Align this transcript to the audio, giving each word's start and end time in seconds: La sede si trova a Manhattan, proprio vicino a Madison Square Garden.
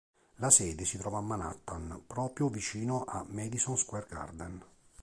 La 0.37 0.49
sede 0.49 0.83
si 0.83 0.97
trova 0.97 1.19
a 1.19 1.21
Manhattan, 1.21 2.05
proprio 2.07 2.49
vicino 2.49 3.03
a 3.03 3.23
Madison 3.29 3.77
Square 3.77 4.07
Garden. 4.09 4.65